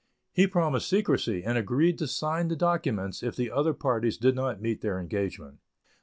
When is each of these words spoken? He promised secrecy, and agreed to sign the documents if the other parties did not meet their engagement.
He 0.33 0.47
promised 0.47 0.89
secrecy, 0.89 1.43
and 1.43 1.59
agreed 1.59 1.99
to 1.99 2.07
sign 2.07 2.47
the 2.47 2.55
documents 2.55 3.21
if 3.21 3.35
the 3.35 3.51
other 3.51 3.75
parties 3.75 4.17
did 4.17 4.33
not 4.33 4.59
meet 4.59 4.81
their 4.81 4.99
engagement. 4.99 5.59